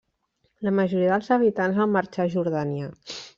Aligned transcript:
La 0.67 0.71
majoria 0.77 1.11
dels 1.11 1.29
habitants 1.37 1.79
van 1.83 1.93
marxar 1.99 2.27
a 2.27 2.33
Jordània. 2.39 2.91